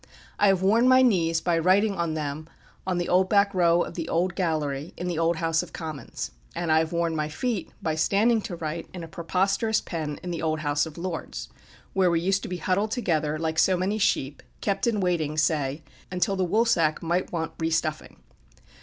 I 0.39 0.47
have 0.47 0.63
worn 0.63 0.87
my 0.87 1.03
knees 1.03 1.41
by 1.41 1.59
writing 1.59 1.93
on 1.95 2.15
them 2.15 2.47
on 2.87 2.97
the 2.97 3.07
old 3.07 3.29
back 3.29 3.53
row 3.53 3.83
of 3.83 3.93
the 3.93 4.09
old 4.09 4.33
gallery 4.33 4.95
in 4.97 5.07
the 5.07 5.19
old 5.19 5.35
House 5.35 5.61
of 5.61 5.73
Commons; 5.73 6.31
and 6.55 6.71
I 6.71 6.79
have 6.79 6.91
worn 6.91 7.15
my 7.15 7.29
feet 7.29 7.71
by 7.83 7.93
standing 7.93 8.41
to 8.41 8.55
write 8.55 8.89
in 8.95 9.03
a 9.03 9.07
preposterous 9.07 9.79
pen 9.79 10.19
in 10.23 10.31
the 10.31 10.41
old 10.41 10.61
House 10.61 10.87
of 10.87 10.97
Lords, 10.97 11.49
where 11.93 12.09
we 12.09 12.19
used 12.19 12.41
to 12.41 12.49
be 12.49 12.57
huddled 12.57 12.89
together 12.89 13.37
like 13.37 13.59
so 13.59 13.77
many 13.77 13.99
sheep, 13.99 14.41
kept 14.59 14.87
in 14.87 15.01
waiting, 15.01 15.37
say, 15.37 15.83
until 16.11 16.35
the 16.35 16.47
woolsack 16.47 17.03
might 17.03 17.31
want 17.31 17.51
re 17.59 17.69
stuffing. 17.69 18.17